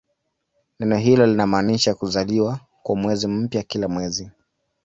Neno 0.79 0.97
hilo 0.97 1.25
linamaanisha 1.25 1.95
"kuzaliwa" 1.95 2.59
kwa 2.83 2.95
mwezi 2.95 3.27
mpya 3.27 3.63
kila 3.63 3.87
mwezi. 3.87 4.31